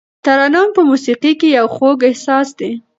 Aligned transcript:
ترنم 0.25 0.67
په 0.75 0.81
موسیقۍ 0.89 1.33
کې 1.39 1.47
یو 1.57 1.67
خوږ 1.75 1.99
احساس 2.09 2.47
دی. 2.59 2.71